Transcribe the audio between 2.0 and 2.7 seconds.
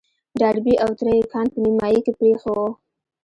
کې پرېيښی و.